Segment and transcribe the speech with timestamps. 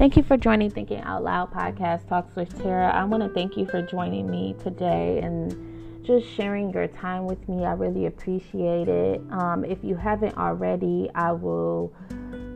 [0.00, 2.88] Thank you for joining Thinking Out Loud podcast Talks with Tara.
[2.88, 7.46] I want to thank you for joining me today and just sharing your time with
[7.50, 7.66] me.
[7.66, 9.20] I really appreciate it.
[9.30, 11.92] Um, if you haven't already, I will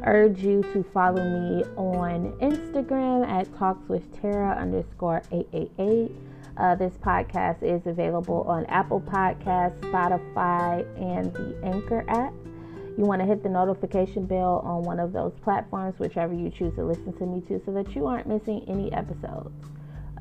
[0.05, 6.13] urge you to follow me on Instagram at Talks with Tara underscore 888.
[6.57, 12.33] Uh, this podcast is available on Apple Podcasts, Spotify, and the Anchor app.
[12.97, 16.75] You want to hit the notification bell on one of those platforms, whichever you choose
[16.77, 19.51] to listen to me to, so that you aren't missing any episodes.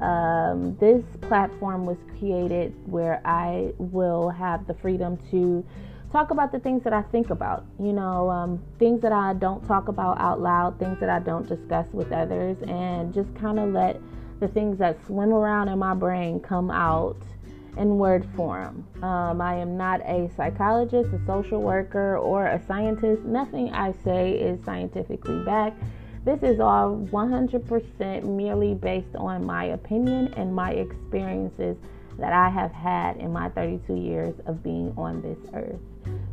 [0.02, 5.63] Um, this platform was created where I will have the freedom to
[6.12, 9.66] talk about the things that I think about, you know, um, things that I don't
[9.68, 13.71] talk about out loud, things that I don't discuss with others, and just kind of
[13.71, 13.99] let
[14.40, 17.18] the things that swim around in my brain come out
[17.77, 18.88] in word form.
[19.02, 23.24] Um, I am not a psychologist, a social worker, or a scientist.
[23.24, 25.82] Nothing I say is scientifically backed.
[26.26, 31.76] This is all 100% merely based on my opinion and my experiences
[32.18, 35.82] that I have had in my 32 years of being on this earth.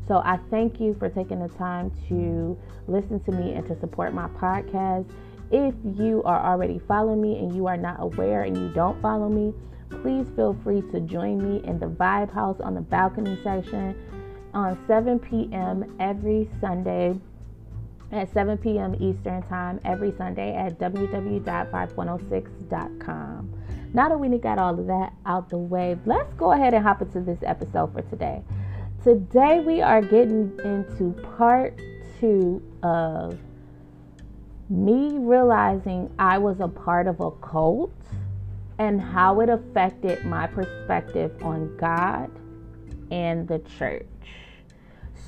[0.06, 4.12] So I thank you for taking the time to listen to me and to support
[4.12, 5.10] my podcast.
[5.50, 9.28] If you are already following me and you are not aware and you don't follow
[9.28, 9.52] me,
[9.90, 13.94] please feel free to join me in the Vibe House on the balcony section
[14.54, 15.94] on 7 p.m.
[16.00, 17.20] every Sunday
[18.12, 18.94] at 7 p.m.
[18.98, 23.54] Eastern Time every Sunday at www.vibe106.com.
[23.92, 27.02] Now that we got all of that out the way, let's go ahead and hop
[27.02, 28.44] into this episode for today.
[29.02, 31.80] Today we are getting into part
[32.18, 33.38] two of
[34.68, 37.92] me realizing I was a part of a cult
[38.80, 42.30] and how it affected my perspective on God
[43.10, 44.06] and the church.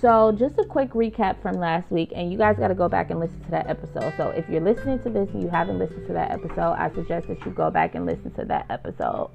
[0.00, 3.10] So, just a quick recap from last week, and you guys got to go back
[3.10, 4.14] and listen to that episode.
[4.16, 7.28] So, if you're listening to this and you haven't listened to that episode, I suggest
[7.28, 9.30] that you go back and listen to that episode.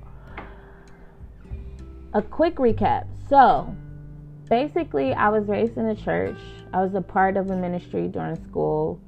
[2.14, 3.06] A quick recap.
[3.30, 3.74] So,
[4.50, 6.40] basically, I was raised in a church,
[6.74, 9.00] I was a part of a ministry during school.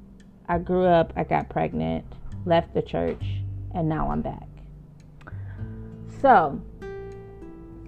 [0.48, 2.04] I grew up, I got pregnant,
[2.46, 3.24] left the church,
[3.74, 4.49] and now I'm back.
[6.20, 6.60] So,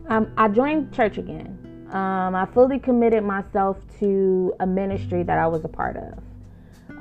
[0.09, 1.59] um, I joined church again.
[1.91, 6.19] Um, I fully committed myself to a ministry that I was a part of.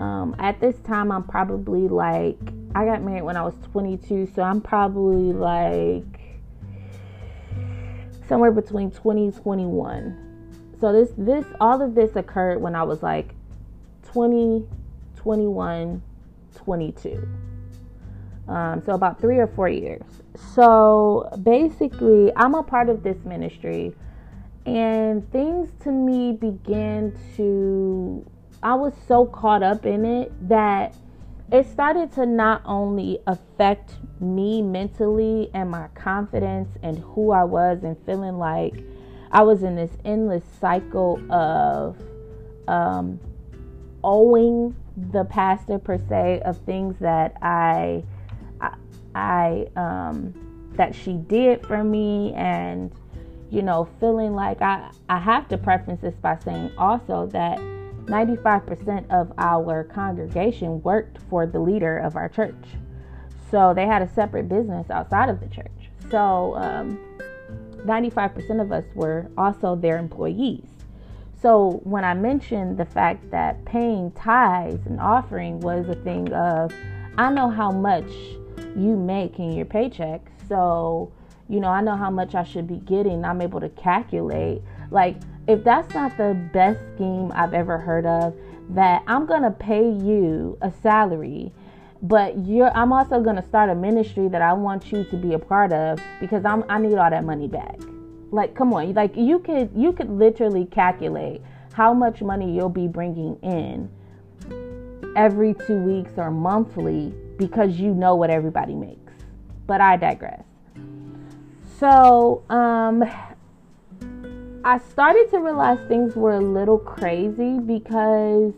[0.02, 2.38] Um, at this time, I'm probably like,
[2.76, 6.04] I got married when I was 22, so I'm probably like
[8.28, 10.74] somewhere between 20 and 21.
[10.82, 13.36] So this, this, all of this occurred when I was like
[14.04, 14.68] 20,
[15.16, 16.02] 21,
[16.56, 17.28] 22.
[18.48, 20.04] Um, so about three or four years.
[20.56, 23.94] So basically, I'm a part of this ministry,
[24.66, 28.26] and things to me began to.
[28.64, 30.96] I was so caught up in it that
[31.52, 37.84] it started to not only affect me mentally and my confidence and who I was,
[37.84, 38.74] and feeling like
[39.32, 41.98] I was in this endless cycle of
[42.68, 43.20] um,
[44.04, 44.76] owing
[45.12, 48.04] the pastor per se of things that I
[49.16, 50.34] I um,
[50.76, 52.92] that she did for me and
[53.50, 57.60] you know feeling like I I have to preference this by saying also that
[58.06, 62.66] 95% of our congregation worked for the leader of our church.
[63.50, 65.72] So they had a separate business outside of the church.
[66.10, 67.00] So um,
[67.86, 70.66] 95% of us were also their employees.
[71.42, 76.72] So when I mentioned the fact that paying tithes and offering was a thing of,
[77.18, 78.10] I know how much
[78.76, 80.22] you make in your paycheck.
[80.48, 81.12] So,
[81.50, 83.26] you know, I know how much I should be getting.
[83.26, 84.62] I'm able to calculate.
[84.90, 85.18] Like,
[85.48, 88.36] if that's not the best scheme I've ever heard of,
[88.70, 91.52] that I'm going to pay you a salary,
[92.02, 95.34] but you're I'm also going to start a ministry that I want you to be
[95.34, 97.80] a part of because I'm I need all that money back.
[98.32, 98.94] Like, come on.
[98.94, 101.42] Like you could you could literally calculate
[101.74, 103.90] how much money you'll be bringing in
[105.16, 109.14] every 2 weeks or monthly because you know what everybody makes.
[109.66, 110.44] But I digress.
[111.80, 113.04] So, um,
[114.64, 118.54] I started to realize things were a little crazy because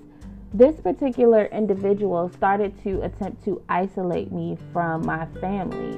[0.54, 5.98] this particular individual started to attempt to isolate me from my family.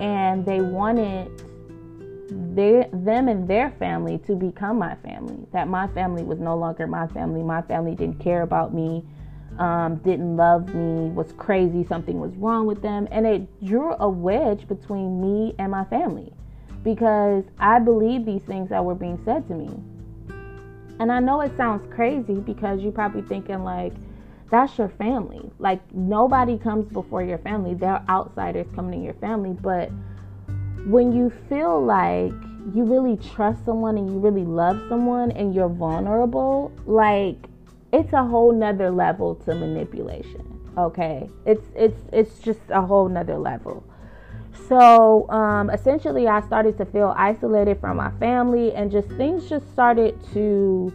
[0.00, 1.30] And they wanted
[2.56, 5.46] their, them and their family to become my family.
[5.52, 7.44] That my family was no longer my family.
[7.44, 9.04] My family didn't care about me
[9.58, 13.08] um, didn't love me, was crazy, something was wrong with them.
[13.10, 16.32] And it drew a wedge between me and my family
[16.82, 19.70] because I believed these things that were being said to me.
[21.00, 23.92] And I know it sounds crazy because you're probably thinking, like,
[24.50, 25.50] that's your family.
[25.58, 27.74] Like nobody comes before your family.
[27.74, 29.52] They're outsiders coming in your family.
[29.60, 29.90] But
[30.86, 32.32] when you feel like
[32.74, 37.36] you really trust someone and you really love someone and you're vulnerable, like
[37.92, 40.44] it's a whole nother level to manipulation.
[40.76, 41.28] Okay.
[41.46, 43.84] It's it's it's just a whole nother level.
[44.68, 49.70] So um, essentially, I started to feel isolated from my family, and just things just
[49.72, 50.92] started to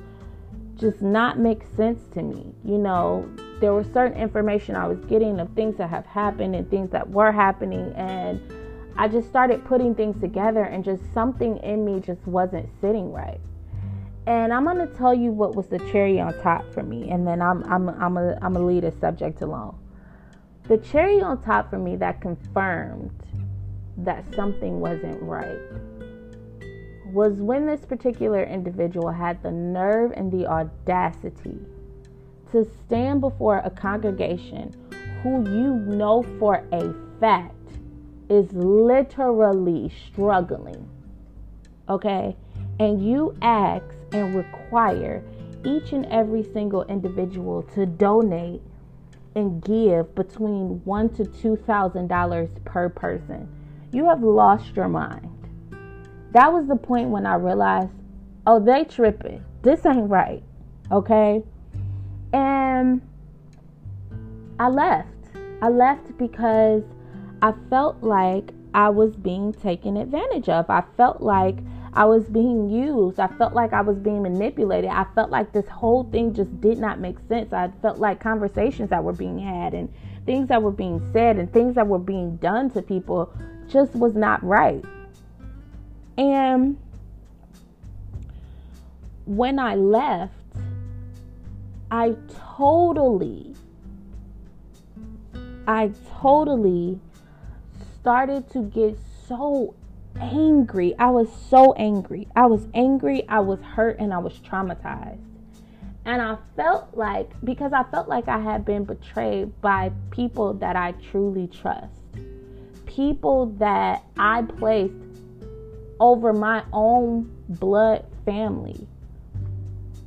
[0.76, 2.54] just not make sense to me.
[2.64, 3.30] You know,
[3.60, 7.10] there was certain information I was getting of things that have happened and things that
[7.10, 8.42] were happening, and
[8.96, 13.40] I just started putting things together, and just something in me just wasn't sitting right.
[14.26, 17.42] And I'm gonna tell you what was the cherry on top for me, and then
[17.42, 19.76] I'm I'm I'm a I'm a lead a subject alone.
[20.64, 23.12] The cherry on top for me that confirmed
[23.98, 25.60] that something wasn't right
[27.14, 31.60] was when this particular individual had the nerve and the audacity
[32.52, 34.74] to stand before a congregation
[35.22, 37.54] who you know for a fact
[38.30, 40.90] is literally struggling.
[41.88, 42.36] Okay?
[42.80, 45.24] And you ask and require
[45.66, 48.62] each and every single individual to donate
[49.36, 53.48] and give between one to two thousand dollars per person
[53.94, 55.30] you have lost your mind.
[56.32, 57.92] That was the point when I realized,
[58.48, 59.46] oh, they tripping.
[59.62, 60.44] This ain't right.
[60.92, 61.44] Okay?
[62.34, 63.02] And
[64.60, 65.10] I left.
[65.62, 66.82] I left because
[67.44, 70.70] I felt like I was being taken advantage of.
[70.72, 71.58] I felt like
[71.96, 73.20] I was being used.
[73.20, 74.90] I felt like I was being manipulated.
[74.90, 77.54] I felt like this whole thing just did not make sense.
[77.54, 79.94] I felt like conversations that were being had and
[80.26, 83.32] things that were being said and things that were being done to people
[83.68, 84.84] just was not right.
[86.18, 86.78] And
[89.26, 90.34] when I left,
[91.92, 92.16] I
[92.58, 93.54] totally,
[95.68, 97.00] I totally
[98.00, 98.98] started to get
[99.28, 99.76] so
[100.20, 100.96] angry.
[101.00, 102.28] I was so angry.
[102.36, 105.20] I was angry, I was hurt, and I was traumatized.
[106.06, 110.76] And I felt like, because I felt like I had been betrayed by people that
[110.76, 112.04] I truly trust
[112.96, 114.94] people that I placed
[116.00, 118.88] over my own blood family,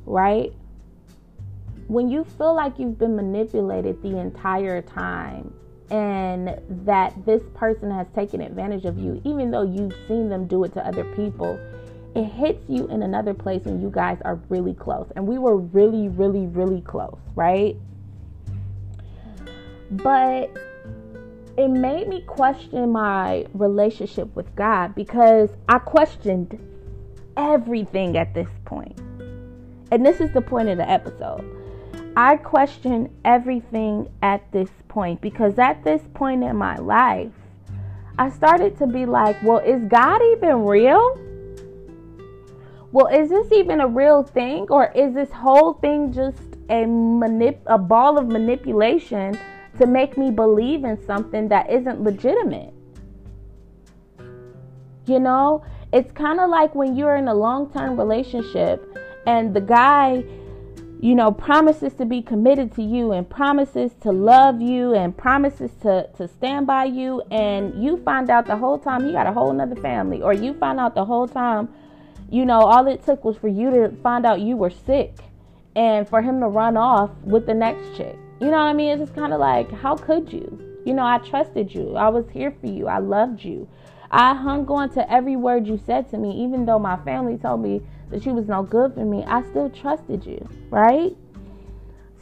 [0.05, 0.53] right?
[1.87, 5.53] When you feel like you've been manipulated the entire time
[5.89, 10.63] and that this person has taken advantage of you, even though you've seen them do
[10.63, 11.59] it to other people,
[12.15, 15.07] it hits you in another place when you guys are really close.
[15.15, 17.77] And we were really, really, really close, right?
[19.91, 20.51] But
[21.57, 26.59] it made me question my relationship with God because I questioned
[27.37, 28.99] everything at this point.
[29.91, 31.56] And this is the point of the episode.
[32.17, 37.31] I question everything at this point because at this point in my life,
[38.17, 41.17] I started to be like, well, is God even real?
[42.91, 44.65] Well, is this even a real thing?
[44.69, 49.37] Or is this whole thing just a manip- a ball of manipulation
[49.77, 52.73] to make me believe in something that isn't legitimate.
[55.05, 59.61] You know, it's kind of like when you're in a long term relationship and the
[59.61, 60.23] guy,
[60.99, 65.71] you know, promises to be committed to you and promises to love you and promises
[65.81, 69.31] to, to stand by you, and you find out the whole time he got a
[69.31, 71.69] whole nother family, or you find out the whole time,
[72.29, 75.15] you know, all it took was for you to find out you were sick
[75.75, 78.17] and for him to run off with the next chick.
[78.39, 78.89] You know what I mean?
[78.89, 80.81] It's just kind of like, how could you?
[80.85, 81.95] You know, I trusted you.
[81.95, 82.87] I was here for you.
[82.87, 83.67] I loved you.
[84.11, 87.61] I hung on to every word you said to me, even though my family told
[87.61, 89.23] me that you was no good for me.
[89.25, 91.15] I still trusted you, right?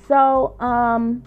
[0.08, 1.24] So, um,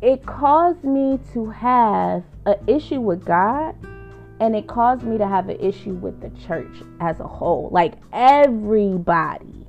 [0.00, 3.76] it caused me to have an issue with God
[4.40, 7.68] and it caused me to have an issue with the church as a whole.
[7.70, 9.66] Like everybody,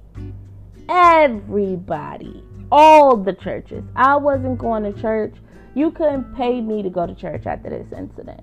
[0.90, 3.84] everybody all the churches.
[3.96, 5.36] I wasn't going to church.
[5.76, 8.42] You couldn't pay me to go to church after this incident.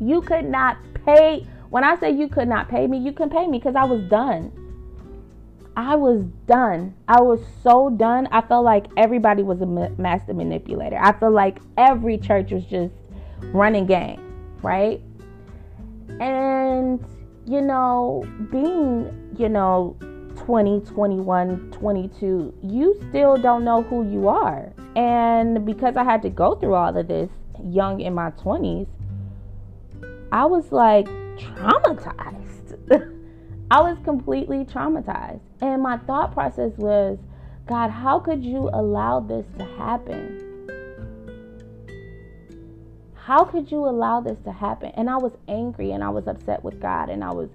[0.00, 1.46] You could not pay.
[1.68, 4.02] When I say you could not pay me, you can pay me because I was
[4.08, 4.50] done.
[5.76, 6.94] I was done.
[7.06, 8.28] I was so done.
[8.32, 10.98] I felt like everybody was a master manipulator.
[11.00, 12.92] I feel like every church was just
[13.52, 14.20] running game,
[14.62, 15.00] right?
[16.18, 17.04] And,
[17.46, 19.96] you know, being, you know,
[20.36, 24.72] 20, 21, 22, you still don't know who you are.
[24.96, 27.30] And because I had to go through all of this
[27.62, 28.88] young in my 20s,
[30.32, 31.06] I was like
[31.36, 32.76] traumatized.
[33.70, 35.40] I was completely traumatized.
[35.60, 37.18] And my thought process was
[37.66, 40.46] God, how could you allow this to happen?
[43.14, 44.90] How could you allow this to happen?
[44.96, 47.48] And I was angry and I was upset with God and I was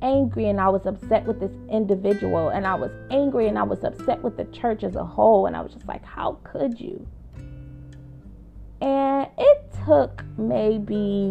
[0.00, 3.84] angry and I was upset with this individual and I was angry and I was
[3.84, 7.06] upset with the church as a whole and I was just like, how could you?
[8.80, 11.30] And it took maybe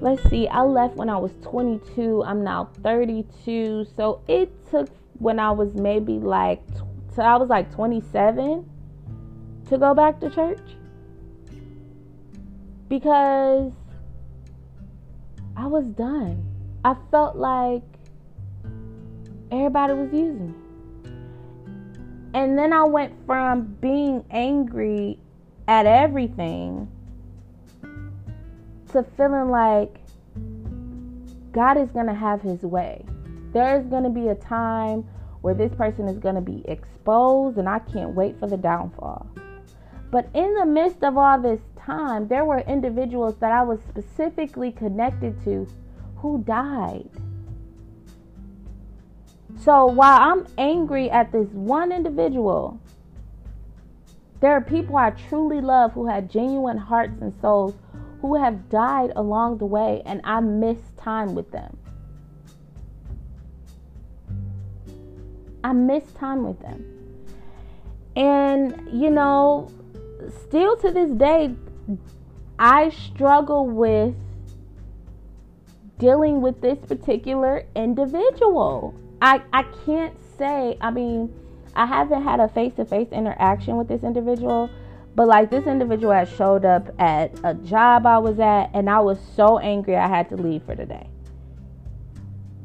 [0.00, 2.22] let's see, I left when I was 22.
[2.24, 3.86] I'm now 32.
[3.96, 4.88] So it took
[5.18, 6.62] when I was maybe like,
[7.14, 8.68] so I was like 27
[9.68, 10.60] to go back to church
[12.88, 13.72] because
[15.56, 16.44] I was done.
[16.84, 17.82] I felt like
[19.50, 20.54] everybody was using me.
[22.34, 25.18] And then I went from being angry
[25.66, 26.88] at everything
[28.92, 29.94] to feeling like
[31.52, 33.04] God is going to have his way.
[33.52, 35.08] There is going to be a time
[35.40, 39.26] where this person is going to be exposed, and I can't wait for the downfall.
[40.10, 44.72] But in the midst of all this time, there were individuals that I was specifically
[44.72, 45.66] connected to
[46.16, 47.08] who died.
[49.58, 52.78] So while I'm angry at this one individual,
[54.40, 57.74] there are people I truly love who had genuine hearts and souls
[58.26, 61.76] who have died along the way, and I miss time with them.
[65.62, 66.84] I miss time with them.
[68.16, 69.70] And, you know,
[70.42, 71.54] still to this day,
[72.58, 74.14] I struggle with
[75.98, 78.92] dealing with this particular individual.
[79.22, 81.32] I, I can't say, I mean,
[81.76, 84.68] I haven't had a face to face interaction with this individual,
[85.16, 89.00] but like this individual had showed up at a job I was at, and I
[89.00, 91.08] was so angry I had to leave for the day.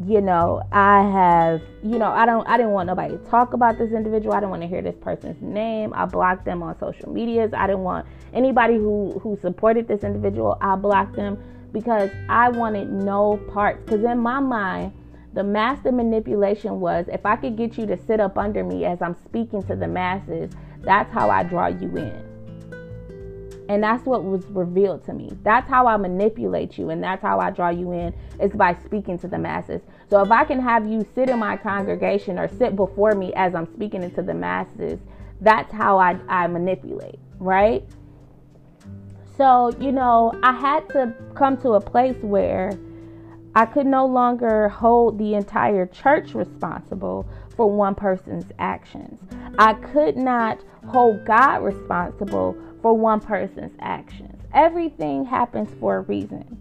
[0.06, 3.78] You know, I have, you know, I don't, I didn't want nobody to talk about
[3.78, 4.34] this individual.
[4.34, 5.94] I didn't want to hear this person's name.
[5.94, 7.54] I blocked them on social medias.
[7.54, 10.58] I didn't want anybody who who supported this individual.
[10.60, 11.42] I blocked them
[11.72, 13.82] because I wanted no parts.
[13.86, 14.92] Because in my mind,
[15.34, 19.02] the master manipulation was if I could get you to sit up under me as
[19.02, 22.31] I'm speaking to the masses, that's how I draw you in.
[23.72, 25.32] And that's what was revealed to me.
[25.44, 29.18] That's how I manipulate you, and that's how I draw you in is by speaking
[29.20, 29.80] to the masses.
[30.10, 33.56] So if I can have you sit in my congregation or sit before me as
[33.56, 35.00] I'm speaking into the masses,
[35.40, 37.86] that's how I, I manipulate, right?
[39.38, 42.78] So, you know, I had to come to a place where
[43.56, 47.26] I could no longer hold the entire church responsible
[47.56, 49.18] for one person's actions.
[49.58, 54.42] I could not hold God responsible for one person's actions.
[54.54, 56.58] Everything happens for a reason.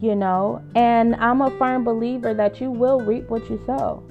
[0.00, 4.02] You know, and I'm a firm believer that you will reap what you sow.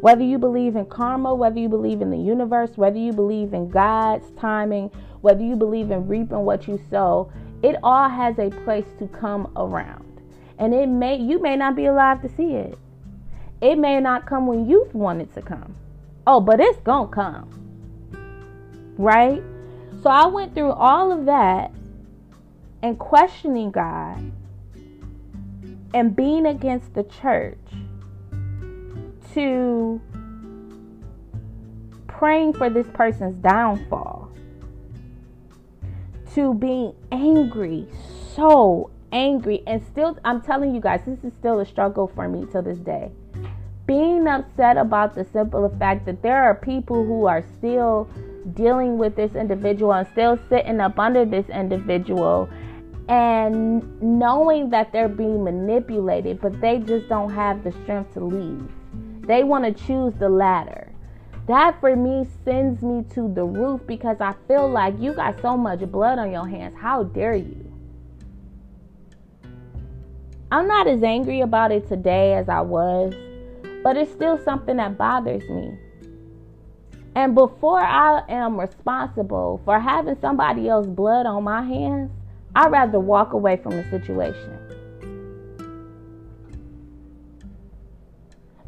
[0.00, 3.68] Whether you believe in karma, whether you believe in the universe, whether you believe in
[3.68, 4.90] God's timing,
[5.20, 9.50] whether you believe in reaping what you sow, it all has a place to come
[9.56, 10.20] around.
[10.58, 12.78] And it may you may not be alive to see it.
[13.60, 15.74] It may not come when you want it to come.
[16.26, 17.48] Oh, but it's going to come.
[18.98, 19.42] Right?
[20.02, 21.70] So I went through all of that
[22.82, 24.32] and questioning God
[25.94, 27.58] and being against the church
[29.34, 30.00] to
[32.08, 34.32] praying for this person's downfall
[36.34, 37.86] to being angry,
[38.34, 42.46] so angry, and still, I'm telling you guys, this is still a struggle for me
[42.52, 43.12] to this day.
[43.86, 48.08] Being upset about the simple fact that there are people who are still
[48.54, 52.48] dealing with this individual and still sitting up under this individual
[53.08, 58.68] and knowing that they're being manipulated, but they just don't have the strength to leave.
[59.26, 60.92] They want to choose the latter.
[61.46, 65.56] That for me sends me to the roof because I feel like you got so
[65.56, 66.76] much blood on your hands.
[66.78, 67.72] How dare you?
[70.52, 73.14] I'm not as angry about it today as I was,
[73.82, 75.76] but it's still something that bothers me.
[77.14, 82.10] And before I am responsible for having somebody else's blood on my hands,
[82.54, 84.58] I'd rather walk away from the situation.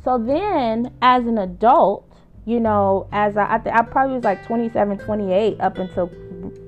[0.04, 2.06] So then, as an adult,
[2.44, 6.10] you know, as I, I, th- I probably was like 27, 28 up until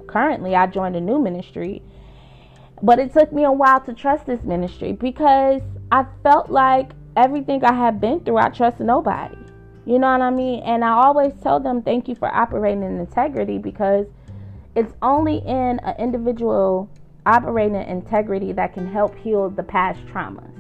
[0.07, 1.83] currently I joined a new ministry.
[2.83, 5.61] But it took me a while to trust this ministry because
[5.93, 9.37] I felt like everything I had been through, I trusted nobody.
[9.87, 10.63] You know what I mean?
[10.65, 14.07] And I always tell them thank you for operating in integrity because
[14.75, 16.91] it's only in an individual
[17.25, 20.51] operating in integrity that can help heal the past traumas.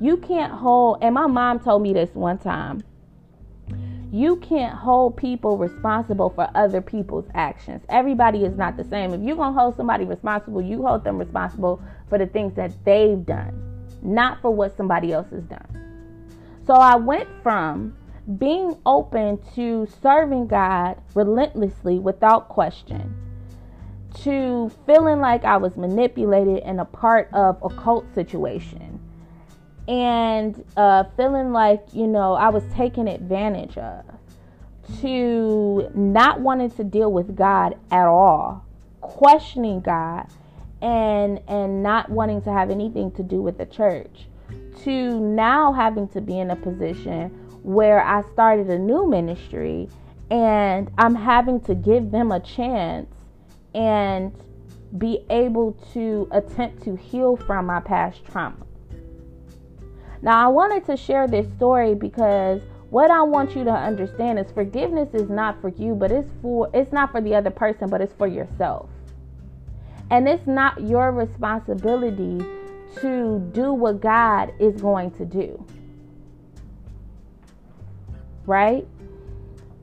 [0.00, 2.84] You can't hold, and my mom told me this one time
[4.12, 7.82] You can't hold people responsible for other people's actions.
[7.88, 9.12] Everybody is not the same.
[9.12, 12.72] If you're going to hold somebody responsible, you hold them responsible for the things that
[12.84, 13.60] they've done,
[14.02, 15.66] not for what somebody else has done.
[16.64, 17.96] So I went from
[18.36, 23.14] being open to serving God relentlessly without question
[24.22, 29.00] to feeling like I was manipulated and a part of a cult situation
[29.86, 34.04] and uh, feeling like, you know, I was taken advantage of,
[35.00, 38.64] to not wanting to deal with God at all,
[39.00, 40.26] questioning God,
[40.80, 44.28] and and not wanting to have anything to do with the church,
[44.84, 49.88] to now having to be in a position where I started a new ministry
[50.30, 53.08] and I'm having to give them a chance
[53.74, 54.32] and
[54.96, 58.66] be able to attempt to heal from my past trauma.
[60.22, 64.50] Now, I wanted to share this story because what I want you to understand is
[64.50, 68.00] forgiveness is not for you, but it's for it's not for the other person, but
[68.00, 68.88] it's for yourself.
[70.10, 72.38] And it's not your responsibility
[73.00, 75.64] to do what God is going to do.
[78.48, 78.88] Right?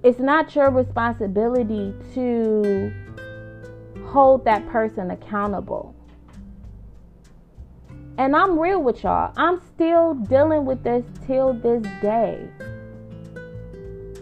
[0.02, 2.92] It's not your responsibility to
[4.08, 5.96] hold that person accountable.
[8.18, 9.34] And I'm real with y'all.
[9.38, 12.50] I'm still dealing with this till this day.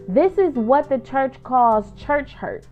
[0.10, 2.66] This is what the church calls church hurt.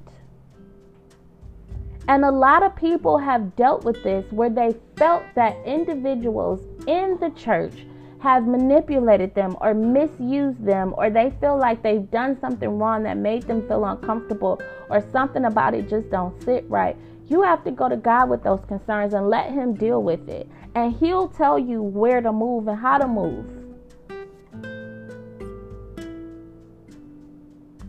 [2.09, 7.17] And a lot of people have dealt with this where they felt that individuals in
[7.21, 7.85] the church
[8.21, 13.17] have manipulated them or misused them or they feel like they've done something wrong that
[13.17, 16.95] made them feel uncomfortable or something about it just don't sit right.
[17.27, 20.47] You have to go to God with those concerns and let him deal with it
[20.75, 23.45] and He'll tell you where to move and how to move.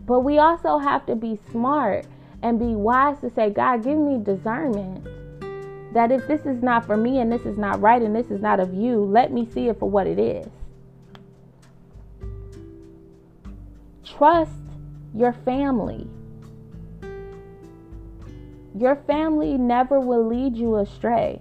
[0.05, 2.05] But we also have to be smart
[2.41, 5.07] and be wise to say, God, give me discernment.
[5.93, 8.41] That if this is not for me and this is not right and this is
[8.41, 10.47] not of you, let me see it for what it is.
[14.03, 14.51] Trust
[15.13, 16.07] your family.
[18.75, 21.39] Your family never will lead you astray.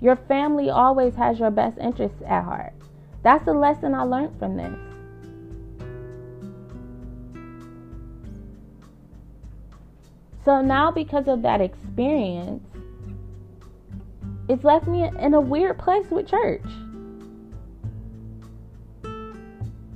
[0.00, 2.72] Your family always has your best interests at heart.
[3.22, 4.78] That's the lesson I learned from this.
[10.44, 12.64] So now, because of that experience,
[14.48, 16.64] it's left me in a weird place with church.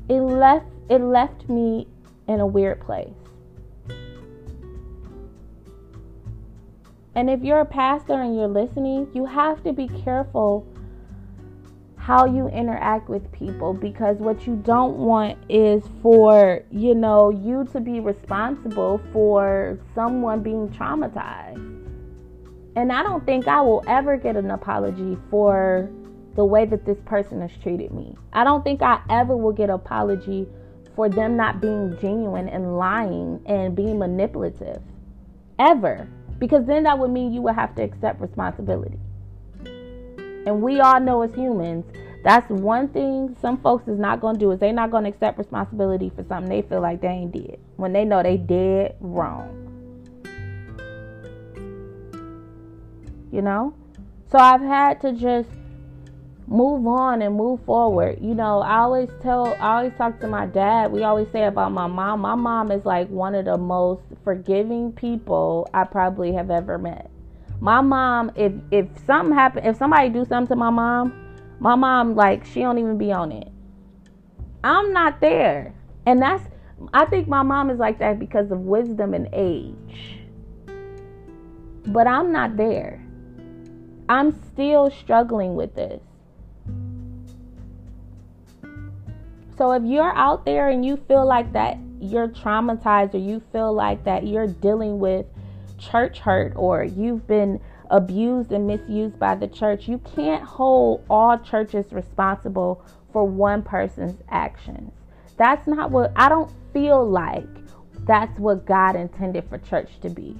[0.08, 1.88] It left it left me
[2.28, 3.12] in a weird place.
[7.16, 10.66] And if you're a pastor and you're listening, you have to be careful
[11.96, 17.64] how you interact with people because what you don't want is for, you know, you
[17.72, 21.85] to be responsible for someone being traumatized.
[22.76, 25.90] And I don't think I will ever get an apology for
[26.36, 28.14] the way that this person has treated me.
[28.34, 30.46] I don't think I ever will get an apology
[30.94, 34.82] for them not being genuine and lying and being manipulative.
[35.58, 36.06] Ever
[36.38, 38.98] because then that would mean you would have to accept responsibility.
[39.64, 41.84] And we all know as humans,
[42.22, 46.10] that's one thing some folks is not to do is they're not to accept responsibility
[46.14, 49.65] for something they feel like they ain't did when they know they did wrong.
[53.36, 53.74] You know?
[54.32, 55.50] So I've had to just
[56.46, 58.16] move on and move forward.
[58.22, 60.90] You know, I always tell, I always talk to my dad.
[60.90, 62.20] We always say about my mom.
[62.20, 67.10] My mom is like one of the most forgiving people I probably have ever met.
[67.60, 71.12] My mom, if if something happen, if somebody do something to my mom,
[71.60, 73.48] my mom like she don't even be on it.
[74.64, 75.74] I'm not there,
[76.06, 76.42] and that's
[76.92, 80.20] I think my mom is like that because of wisdom and age.
[81.86, 83.05] But I'm not there.
[84.08, 86.00] I'm still struggling with this.
[89.58, 93.72] So if you're out there and you feel like that you're traumatized or you feel
[93.72, 95.26] like that you're dealing with
[95.78, 101.38] church hurt or you've been abused and misused by the church, you can't hold all
[101.38, 104.92] churches responsible for one person's actions.
[105.38, 107.48] That's not what I don't feel like
[108.06, 110.36] that's what God intended for church to be.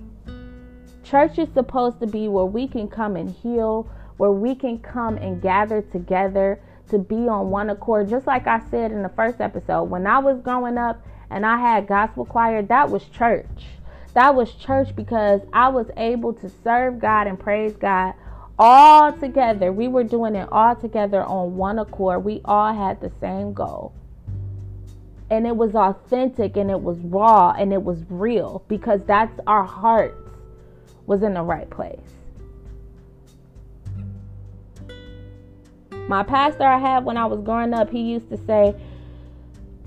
[1.11, 5.16] Church is supposed to be where we can come and heal, where we can come
[5.16, 8.09] and gather together to be on one accord.
[8.09, 11.59] Just like I said in the first episode, when I was growing up and I
[11.59, 13.66] had gospel choir, that was church.
[14.14, 18.14] That was church because I was able to serve God and praise God
[18.59, 19.73] all together.
[19.73, 22.25] We were doing it all together on one accord.
[22.25, 23.92] We all had the same goal.
[25.31, 29.64] and it was authentic and it was raw and it was real because that's our
[29.64, 30.26] hearts
[31.07, 32.01] was in the right place.
[36.09, 38.75] My pastor I had when I was growing up, he used to say,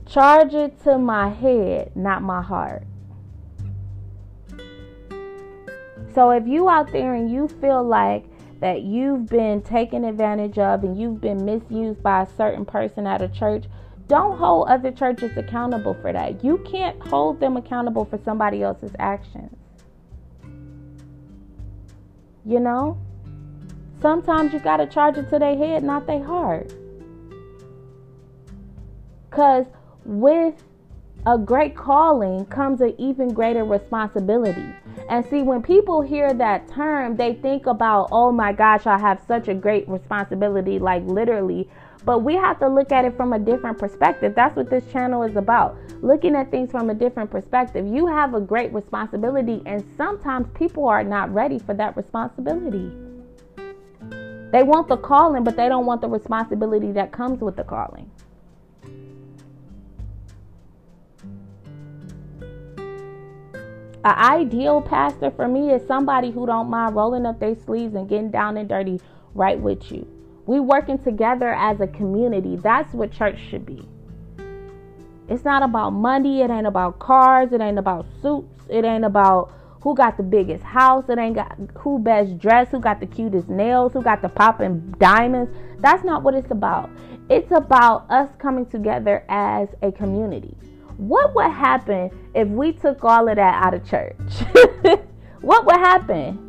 [0.06, 2.84] Charge it to my head, not my heart.
[6.16, 8.26] So if you out there and you feel like
[8.60, 13.22] that you've been taken advantage of and you've been misused by a certain person at
[13.22, 13.66] a church,
[14.08, 16.44] don't hold other churches accountable for that.
[16.44, 19.59] You can't hold them accountable for somebody else's actions.
[22.46, 22.98] You know?
[24.02, 26.74] Sometimes you got to charge it to their head, not their heart.
[29.30, 29.66] Because
[30.06, 30.56] with
[31.26, 34.66] a great calling comes an even greater responsibility.
[35.10, 39.22] And see, when people hear that term, they think about, oh my gosh, I have
[39.28, 41.70] such a great responsibility, like literally.
[42.06, 44.34] But we have to look at it from a different perspective.
[44.36, 45.78] That's what this channel is about.
[46.02, 47.86] Looking at things from a different perspective.
[47.86, 52.92] You have a great responsibility, and sometimes people are not ready for that responsibility.
[54.52, 58.10] They want the calling, but they don't want the responsibility that comes with the calling.
[64.06, 68.08] An ideal pastor for me is somebody who don't mind rolling up their sleeves and
[68.08, 69.02] getting down and dirty
[69.36, 70.08] right with you.
[70.50, 72.56] We working together as a community.
[72.56, 73.88] That's what church should be.
[75.28, 76.42] It's not about money.
[76.42, 77.54] It ain't about cars.
[77.54, 78.64] It ain't about suits.
[78.68, 81.08] It ain't about who got the biggest house.
[81.08, 84.96] It ain't got who best dressed, who got the cutest nails, who got the popping
[84.98, 85.56] diamonds.
[85.82, 86.90] That's not what it's about.
[87.30, 90.58] It's about us coming together as a community.
[90.98, 94.18] What would happen if we took all of that out of church?
[95.42, 96.49] what would happen?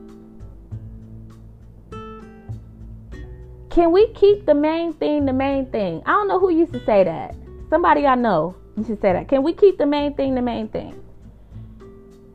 [3.71, 6.03] Can we keep the main thing the main thing?
[6.05, 7.37] I don't know who used to say that.
[7.69, 9.29] Somebody I know used to say that.
[9.29, 11.01] Can we keep the main thing the main thing?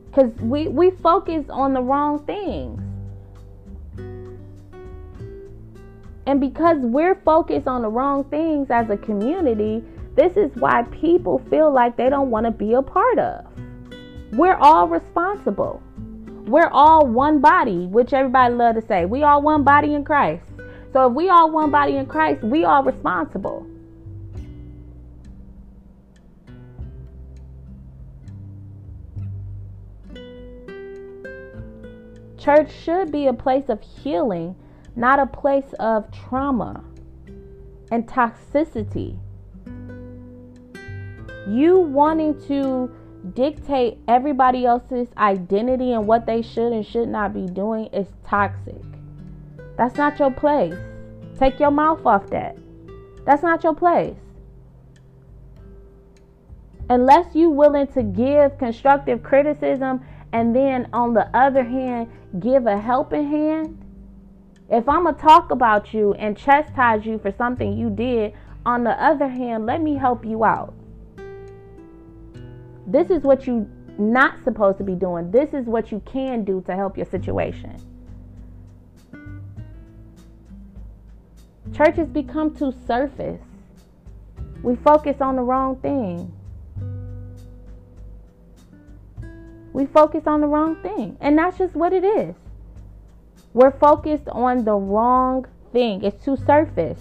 [0.06, 2.80] Because we, we focus on the wrong things.
[6.26, 9.84] And because we're focused on the wrong things as a community,
[10.16, 13.44] this is why people feel like they don't want to be a part of.
[14.32, 15.82] We're all responsible.
[16.46, 19.04] We're all one body, which everybody love to say.
[19.04, 20.42] We all one body in Christ.
[20.92, 23.66] So if we all one body in Christ, we are responsible.
[32.38, 34.54] Church should be a place of healing,
[34.94, 36.84] not a place of trauma
[37.90, 39.18] and toxicity.
[41.48, 42.88] You wanting to
[43.34, 48.85] dictate everybody else's identity and what they should and should not be doing is toxic.
[49.76, 50.76] That's not your place.
[51.38, 52.56] Take your mouth off that.
[53.24, 54.16] That's not your place.
[56.88, 60.00] Unless you willing to give constructive criticism
[60.32, 62.08] and then on the other hand
[62.40, 63.82] give a helping hand.
[64.68, 68.34] If I'm going to talk about you and chastise you for something you did,
[68.64, 70.74] on the other hand, let me help you out.
[72.86, 75.30] This is what you not supposed to be doing.
[75.30, 77.76] This is what you can do to help your situation.
[81.74, 83.40] Church has become too surface.
[84.62, 86.32] We focus on the wrong thing.
[89.72, 91.16] We focus on the wrong thing.
[91.20, 92.34] And that's just what it is.
[93.52, 96.02] We're focused on the wrong thing.
[96.02, 96.98] It's too surface.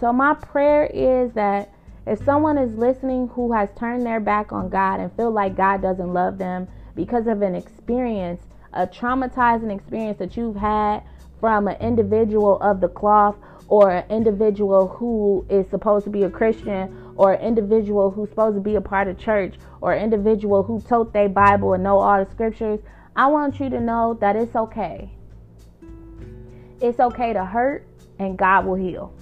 [0.00, 1.74] So, my prayer is that
[2.06, 5.82] if someone is listening who has turned their back on God and feel like God
[5.82, 6.68] doesn't love them,
[6.98, 11.00] because of an experience, a traumatizing experience that you've had
[11.38, 13.36] from an individual of the cloth
[13.68, 18.56] or an individual who is supposed to be a Christian or an individual who's supposed
[18.56, 22.00] to be a part of church or an individual who told their Bible and know
[22.00, 22.80] all the scriptures,
[23.14, 25.08] I want you to know that it's okay.
[26.80, 27.86] It's okay to hurt
[28.18, 29.14] and God will heal.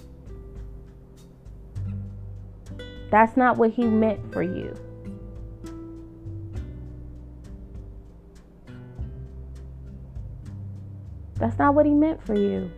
[3.11, 4.75] That's not what He meant for you.
[11.39, 12.71] That's not what He meant for you.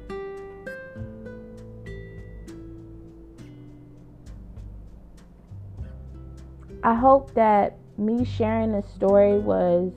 [6.82, 9.92] I hope that me sharing this story was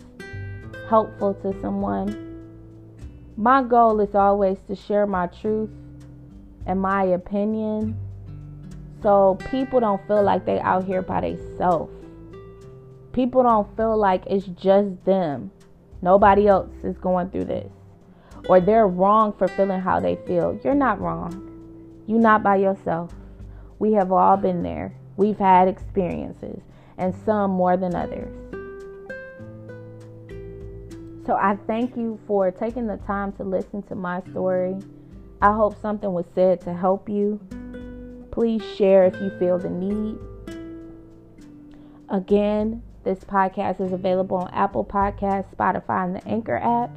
[0.90, 2.28] helpful to someone.
[3.38, 5.70] My goal is always to share my truth
[6.66, 7.98] and my opinion
[9.02, 11.94] so people don't feel like they out here by themselves.
[13.14, 15.52] People don't feel like it's just them.
[16.02, 17.72] Nobody else is going through this
[18.52, 20.60] or they're wrong for feeling how they feel.
[20.62, 21.32] You're not wrong.
[22.06, 23.14] You're not by yourself.
[23.80, 24.94] We have all been there.
[25.16, 26.60] We've had experiences,
[26.98, 28.30] and some more than others.
[31.26, 34.76] So I thank you for taking the time to listen to my story.
[35.42, 37.40] I hope something was said to help you.
[38.32, 40.18] Please share if you feel the need.
[42.10, 46.92] Again, this podcast is available on Apple Podcasts, Spotify, and the Anchor app.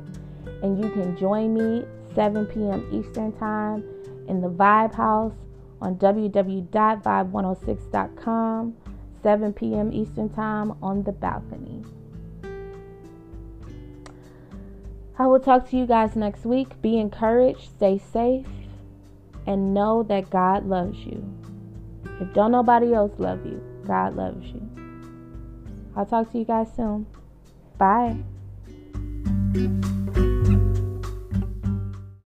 [0.63, 2.87] And you can join me 7 p.m.
[2.93, 3.83] Eastern Time
[4.29, 5.35] in the Vibe House
[5.81, 8.77] on www.vibe106.com,
[9.23, 9.93] 7 p.m.
[9.93, 11.83] Eastern Time on the balcony.
[15.19, 16.81] I will talk to you guys next week.
[16.83, 18.47] Be encouraged, stay safe,
[19.47, 21.23] and know that God loves you.
[22.21, 24.63] If don't nobody else love you, God loves you.
[25.97, 27.07] I'll talk to you guys soon.
[27.79, 28.17] Bye.